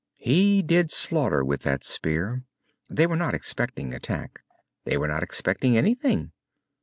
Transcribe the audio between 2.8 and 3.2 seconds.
They were